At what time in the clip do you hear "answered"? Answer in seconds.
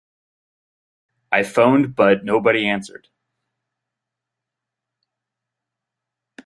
2.67-3.09